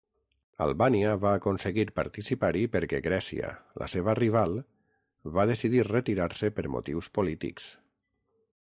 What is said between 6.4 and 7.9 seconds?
per motius polítics.